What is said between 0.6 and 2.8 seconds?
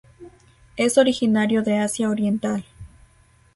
Es originario de Asia oriental.